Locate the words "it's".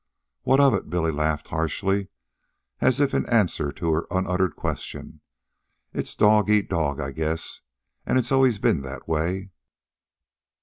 5.93-6.15, 8.17-8.31